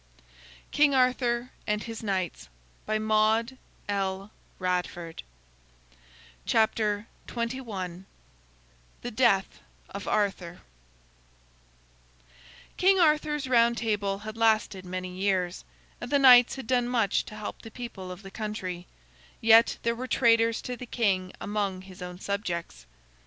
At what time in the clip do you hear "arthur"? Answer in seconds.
10.07-10.61